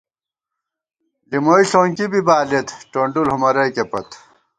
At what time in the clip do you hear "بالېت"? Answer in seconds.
2.27-2.67